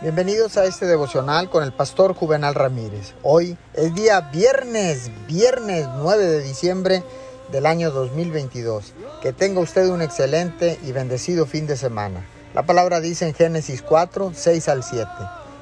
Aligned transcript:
Bienvenidos 0.00 0.56
a 0.56 0.64
este 0.64 0.86
devocional 0.86 1.50
con 1.50 1.64
el 1.64 1.72
pastor 1.72 2.14
Juvenal 2.14 2.54
Ramírez. 2.54 3.14
Hoy 3.24 3.58
es 3.74 3.92
día 3.96 4.20
viernes, 4.20 5.10
viernes 5.26 5.88
9 5.96 6.24
de 6.24 6.40
diciembre 6.40 7.02
del 7.50 7.66
año 7.66 7.90
2022. 7.90 8.94
Que 9.20 9.32
tenga 9.32 9.58
usted 9.58 9.88
un 9.88 10.00
excelente 10.00 10.78
y 10.84 10.92
bendecido 10.92 11.46
fin 11.46 11.66
de 11.66 11.76
semana. 11.76 12.24
La 12.54 12.62
palabra 12.62 13.00
dice 13.00 13.26
en 13.26 13.34
Génesis 13.34 13.82
4, 13.82 14.34
6 14.36 14.68
al 14.68 14.84
7. 14.84 15.08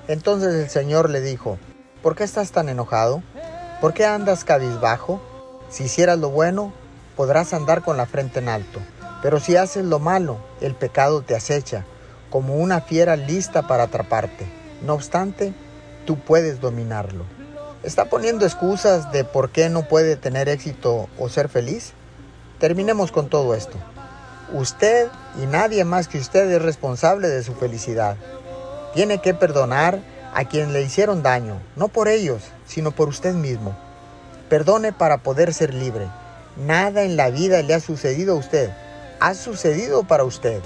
Entonces 0.09 0.53
el 0.53 0.69
Señor 0.69 1.09
le 1.09 1.23
dijo, 1.23 1.57
¿por 2.03 2.15
qué 2.15 2.25
estás 2.25 2.53
tan 2.53 2.69
enojado? 2.69 3.23
¿Por 3.81 3.95
qué 3.95 4.05
andas 4.05 4.45
cabizbajo? 4.45 5.19
Si 5.71 5.85
hicieras 5.85 6.19
lo 6.19 6.29
bueno, 6.29 6.75
podrás 7.17 7.55
andar 7.55 7.83
con 7.83 7.97
la 7.97 8.05
frente 8.05 8.41
en 8.41 8.51
alto. 8.51 8.81
Pero 9.23 9.41
si 9.41 9.57
haces 9.57 9.87
lo 9.87 9.99
malo, 9.99 10.37
el 10.61 10.75
pecado 10.75 11.23
te 11.23 11.35
acecha 11.35 11.87
como 12.31 12.57
una 12.57 12.81
fiera 12.81 13.17
lista 13.17 13.67
para 13.67 13.85
atraparte. 13.85 14.47
No 14.83 14.95
obstante, 14.95 15.53
tú 16.05 16.19
puedes 16.19 16.61
dominarlo. 16.61 17.25
¿Está 17.83 18.07
poniendo 18.07 18.45
excusas 18.45 19.13
de 19.13 19.25
por 19.25 19.51
qué 19.51 19.69
no 19.69 19.87
puede 19.87 20.17
tener 20.17 20.49
éxito 20.49 21.09
o 21.19 21.29
ser 21.29 21.49
feliz? 21.49 21.93
Terminemos 22.59 23.13
con 23.13 23.29
todo 23.29 23.55
esto. 23.55 23.79
Usted 24.53 25.09
y 25.41 25.47
nadie 25.47 25.85
más 25.85 26.09
que 26.09 26.19
usted 26.19 26.51
es 26.51 26.63
responsable 26.63 27.29
de 27.29 27.43
su 27.43 27.55
felicidad. 27.55 28.17
Tiene 28.95 29.21
que 29.21 29.35
perdonar 29.35 30.01
a 30.35 30.45
quien 30.45 30.73
le 30.73 30.83
hicieron 30.83 31.23
daño, 31.23 31.61
no 31.77 31.89
por 31.89 32.09
ellos, 32.09 32.43
sino 32.67 32.91
por 32.91 33.09
usted 33.09 33.35
mismo. 33.35 33.77
Perdone 34.49 34.93
para 34.93 35.19
poder 35.19 35.55
ser 35.55 35.75
libre. 35.75 36.09
Nada 36.57 37.03
en 37.03 37.17
la 37.17 37.31
vida 37.31 37.63
le 37.63 37.75
ha 37.75 37.81
sucedido 37.81 38.35
a 38.35 38.39
usted. 38.39 38.71
Ha 39.21 39.35
sucedido 39.35 40.05
para 40.05 40.25
usted 40.25 40.61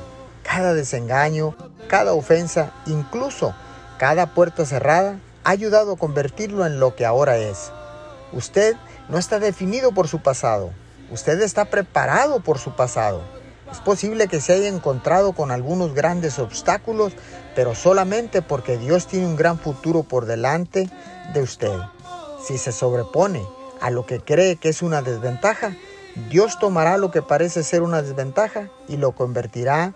cada 0.50 0.74
desengaño, 0.74 1.54
cada 1.86 2.12
ofensa, 2.12 2.72
incluso 2.84 3.54
cada 3.98 4.34
puerta 4.34 4.66
cerrada, 4.66 5.20
ha 5.44 5.50
ayudado 5.50 5.92
a 5.92 5.96
convertirlo 5.96 6.66
en 6.66 6.80
lo 6.80 6.96
que 6.96 7.06
ahora 7.06 7.36
es. 7.36 7.70
Usted 8.32 8.74
no 9.08 9.16
está 9.16 9.38
definido 9.38 9.92
por 9.92 10.08
su 10.08 10.22
pasado, 10.22 10.70
usted 11.12 11.40
está 11.40 11.66
preparado 11.66 12.40
por 12.40 12.58
su 12.58 12.74
pasado. 12.74 13.22
Es 13.70 13.78
posible 13.78 14.26
que 14.26 14.40
se 14.40 14.52
haya 14.52 14.66
encontrado 14.66 15.34
con 15.34 15.52
algunos 15.52 15.94
grandes 15.94 16.40
obstáculos, 16.40 17.12
pero 17.54 17.76
solamente 17.76 18.42
porque 18.42 18.76
Dios 18.76 19.06
tiene 19.06 19.26
un 19.26 19.36
gran 19.36 19.56
futuro 19.56 20.02
por 20.02 20.26
delante 20.26 20.90
de 21.32 21.42
usted. 21.42 21.78
Si 22.44 22.58
se 22.58 22.72
sobrepone 22.72 23.46
a 23.80 23.90
lo 23.90 24.04
que 24.04 24.18
cree 24.18 24.56
que 24.56 24.70
es 24.70 24.82
una 24.82 25.00
desventaja, 25.00 25.76
Dios 26.28 26.58
tomará 26.58 26.98
lo 26.98 27.12
que 27.12 27.22
parece 27.22 27.62
ser 27.62 27.82
una 27.82 28.02
desventaja 28.02 28.68
y 28.88 28.96
lo 28.96 29.12
convertirá 29.12 29.94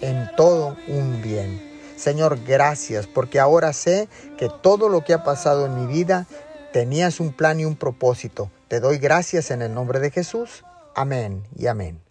en 0.00 0.30
todo 0.36 0.76
un 0.88 1.22
bien. 1.22 1.60
Señor, 1.96 2.38
gracias 2.46 3.06
porque 3.06 3.40
ahora 3.40 3.72
sé 3.72 4.08
que 4.36 4.48
todo 4.62 4.88
lo 4.88 5.04
que 5.04 5.14
ha 5.14 5.24
pasado 5.24 5.66
en 5.66 5.80
mi 5.80 5.86
vida 5.92 6.26
tenías 6.72 7.20
un 7.20 7.32
plan 7.32 7.58
y 7.60 7.64
un 7.64 7.76
propósito. 7.76 8.50
Te 8.68 8.80
doy 8.80 8.98
gracias 8.98 9.50
en 9.50 9.62
el 9.62 9.72
nombre 9.72 10.00
de 10.00 10.10
Jesús. 10.10 10.64
Amén 10.94 11.42
y 11.56 11.66
amén. 11.66 12.05